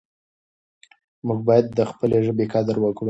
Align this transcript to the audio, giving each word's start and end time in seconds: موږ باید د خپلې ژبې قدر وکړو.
موږ 1.27 1.39
باید 1.47 1.65
د 1.77 1.79
خپلې 1.91 2.17
ژبې 2.25 2.45
قدر 2.53 2.75
وکړو. 2.79 2.99